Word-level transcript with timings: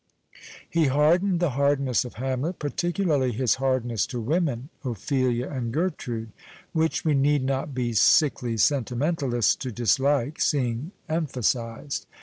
He 0.67 0.85
hardened 0.87 1.39
the 1.39 1.51
hardness 1.51 2.03
of 2.05 2.15
Hamlet— 2.15 2.57
particularly 2.59 3.31
his 3.31 3.53
hardness 3.61 4.07
to 4.07 4.19
women, 4.19 4.69
Ophelia 4.83 5.47
and 5.47 5.71
Gertrude, 5.71 6.31
which 6.73 7.05
we 7.05 7.13
need 7.13 7.43
not 7.43 7.75
be 7.75 7.93
sickly 7.93 8.57
sentimentalists 8.57 9.55
to 9.57 9.71
dislike 9.71 10.41
seeing 10.41 10.91
emphasized. 11.07 12.07